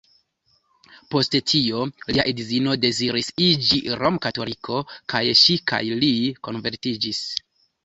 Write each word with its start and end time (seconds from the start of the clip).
Post 1.15 1.35
tio 1.51 1.81
lia 2.11 2.25
edzino 2.31 2.73
deziris 2.87 3.29
iĝi 3.49 3.81
rom-katoliko, 4.01 4.81
kaj 5.15 5.23
ŝi 5.45 5.61
kaj 5.75 5.85
li 6.03 6.13
konvertiĝis. 6.51 7.25